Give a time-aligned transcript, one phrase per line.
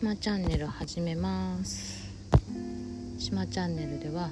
[0.00, 2.08] しまチャンネル始めます。
[3.18, 4.30] しまチャンネルでは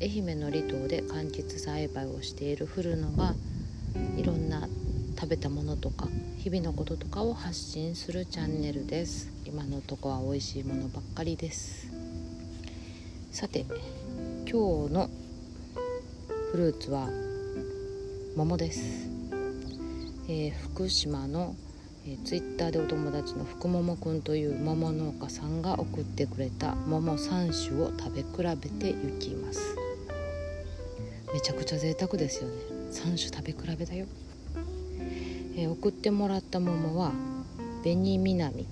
[0.00, 3.36] 愛媛の離島で柑橘栽培をしている古野が
[4.16, 4.68] いろんな
[5.14, 9.30] 食べたものとか日々のこととかを発信するチャンネルです。
[9.44, 11.86] 今のとこは美味しいものばっかりです。
[13.30, 13.66] さて
[14.50, 15.08] 今日の
[16.50, 17.08] フルーツは
[18.34, 19.08] 桃です、
[20.28, 21.54] えー、福島の、
[22.08, 29.76] えー、ツイッターでお友達の福桃くんという桃農家さんが送ってくれた桃3種を食べ比べていきます。
[31.34, 32.54] めちゃくちゃ贅沢ですよね。
[32.92, 34.06] 3種食べ比べだよ、
[35.56, 37.10] えー、送ってもらった桃は
[37.82, 38.66] 紅南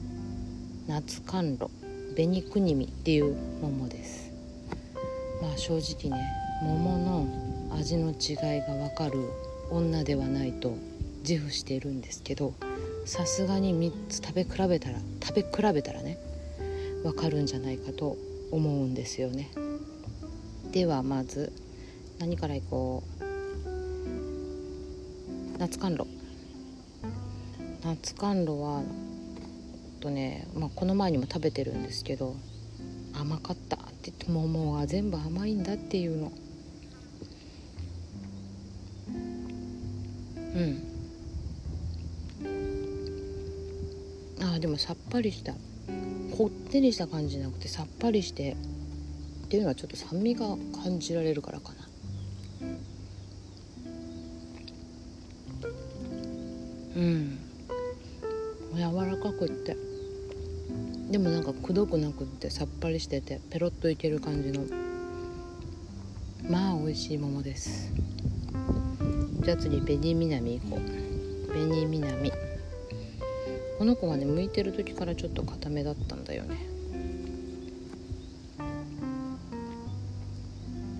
[0.87, 1.69] 夏甘露
[2.15, 4.31] 紅国見っていう桃です。
[5.43, 6.25] まあ正直ね
[6.63, 9.29] 桃の味の違いが分かる
[9.71, 10.77] 女ではないと
[11.29, 12.55] 自負しているんですけど
[13.05, 16.19] さすがに3つ食べ比べたら食べ比べたらね
[17.03, 18.17] 分かるんじゃないかと
[18.51, 19.51] 思うんですよね。
[20.73, 21.53] ではまず
[22.19, 23.25] 何からいこう？
[25.59, 26.07] 夏甘露。
[27.85, 28.83] 夏甘露は
[30.01, 32.35] とね、まあ、この前にも食べてるんですけど
[33.13, 36.33] 甘かったって言って桃は全部甘いんだっていうの。
[40.55, 40.94] うん。
[44.55, 45.53] あでもさっぱりした。
[46.37, 48.53] こってりした感じじゃなくてさっぱりして。
[48.53, 50.47] っていうのはちょっと酸味が
[50.83, 51.89] 感じられるからかな。
[56.97, 57.39] うん。
[58.77, 59.77] 柔らかくって。
[61.11, 64.65] でもなんかくどくなくってさっぱりしててペロッといける感じの。
[66.49, 67.93] まあ美味しい桃です。
[69.41, 71.53] じゃあ次紅南行こう。
[71.53, 72.54] 紅南。
[73.79, 76.57] この子はね剥いてる時からちょっと固めだったんだよね。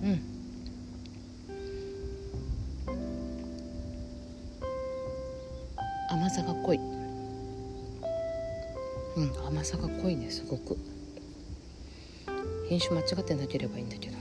[0.03, 0.21] うん。
[6.09, 6.77] 甘さが濃い。
[6.77, 6.81] う
[9.21, 10.77] ん甘さが濃いねすごく。
[12.67, 14.15] 品種間違ってなければいいんだけど。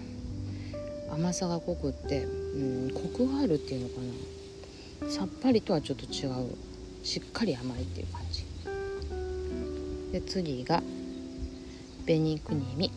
[1.12, 3.94] 甘さが濃くってうんコクがあるっていうのか
[5.06, 5.10] な。
[5.10, 6.56] さっぱりとはちょっと違う。
[7.04, 8.44] しっかり甘いっていう感じ。
[10.10, 10.82] で次が
[12.06, 12.90] 紅国見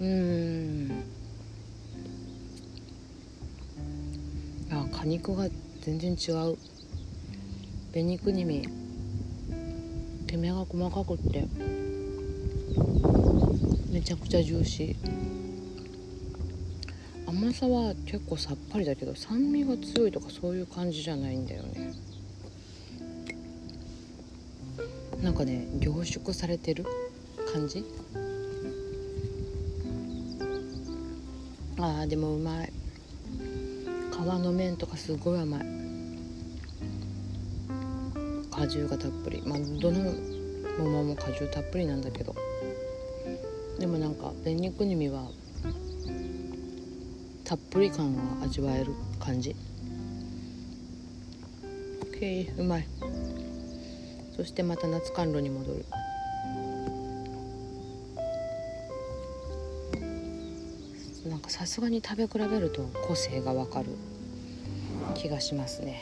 [0.00, 1.04] うん。
[4.70, 5.48] あ果肉が
[5.80, 6.56] 全然違う。
[7.92, 8.68] 紅国見
[10.26, 11.46] きめが細かくって。
[13.92, 15.43] めちゃくちゃジューシー。
[17.26, 21.92] 甘さは結構さっぱりだけど酸味が強いとかそういう感じじゃないんだよね。
[25.22, 26.84] なんかね凝縮されてる？
[27.52, 27.84] 感じ？
[31.78, 32.72] あーでもうまい。
[34.12, 35.60] 皮の麺とかすごい甘い。
[38.50, 39.42] 果汁がたっぷり。
[39.46, 40.12] まあどの
[40.78, 42.34] 桃も果汁たっぷりなんだけど。
[43.78, 45.28] でもなんか紅国見は
[47.44, 49.54] たっぷり感が味わえる感じ。
[52.12, 52.88] OK うまい。
[54.34, 55.84] そしてまた夏甘露に戻る。
[61.28, 63.86] なんかさすがに食べ比べると個性がわかる。
[65.14, 66.00] 気がしますね。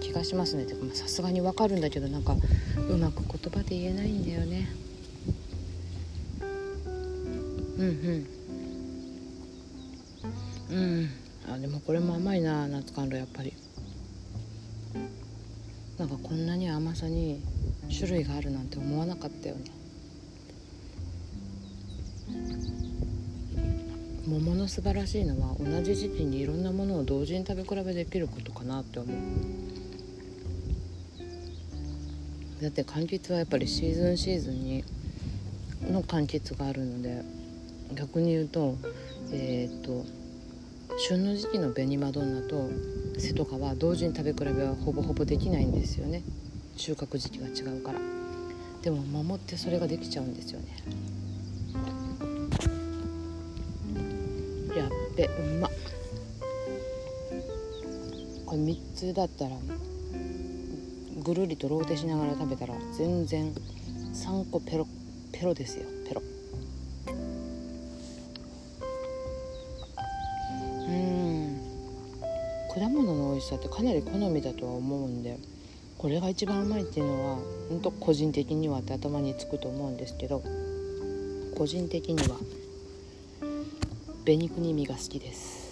[0.00, 0.66] 気がしますね。
[0.66, 2.36] てかさすがにわかるんだけどなんか
[2.76, 4.68] うまく言葉で言えないんだよね。
[7.78, 8.43] うんうん。
[10.70, 11.10] うん。
[11.48, 13.52] あでもこれも甘いな夏甘露やっぱり。
[15.98, 17.40] なんかこんなに甘さに
[17.94, 19.62] 種類があるなんて思わなかったよね。
[24.26, 29.16] 桃の素晴らしいのは同じ時期にいろんなものを同時に食べ比べできることかなって思う。
[32.62, 34.84] だって柑橘はやっぱりシーズンシーズンに
[35.82, 37.22] の柑橘があるので
[37.94, 38.76] 逆に言うと
[39.30, 40.04] えっ、と
[40.96, 42.70] 旬の時期の紅マドンナと
[43.18, 46.22] 瀬戸川同時に食べ比べはほぼほぼできないんですよね。
[46.76, 47.98] 収穫時期が違うから。
[48.80, 50.66] でも桃ってそれができちゃうんですよね。
[54.76, 55.30] やっべう
[55.60, 55.68] ま。
[58.46, 59.56] これ3つだったら
[61.24, 63.52] ぐるりとローテしながら食べたら全然
[64.12, 64.86] 3個ペロ
[65.32, 65.93] ペロですよ。
[72.74, 75.38] 果物の美味しさってかなり好みだとは思うんで
[75.96, 77.38] これが一番うまいっていうのは
[77.68, 80.42] 本当個人的にはって頭につくと思うんですけど
[81.56, 82.36] 個人的には
[84.24, 85.64] 紅国実が好きです。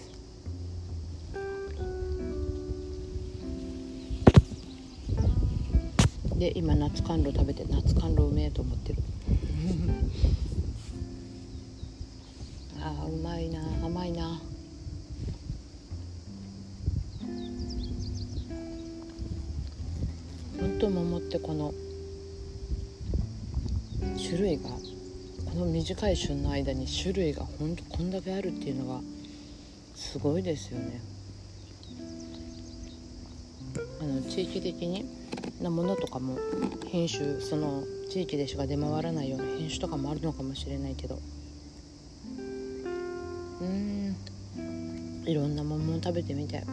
[6.37, 8.99] で今夏甘露食べて夏甘露うめえと思ってる。
[20.93, 21.73] 桃ってこの
[24.17, 24.71] 種類が
[25.51, 29.01] この短い旬の間に種類がほんとこんだけあるっていうのが
[29.95, 31.01] すごいですよね。
[34.01, 35.05] あの地域的に
[35.61, 36.37] なものとかも
[36.91, 41.19] 品種その地域でしか出回らないような品種とかもあるのかもしれないけど。
[43.61, 44.17] うーん。
[45.25, 46.65] いろんな桃を食べてみて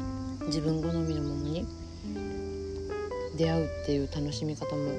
[0.48, 1.68] 自分好みの桃に
[3.40, 4.92] 出会うっていう楽しみ方も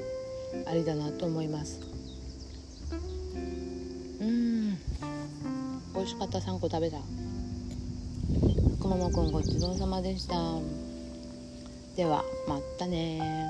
[0.65, 1.79] ありだなと思います。
[4.19, 4.75] うん。
[5.93, 6.97] 美味しかった3個食べた。
[8.79, 10.33] くももくんごちそうさまでした。
[11.95, 13.47] ではまたね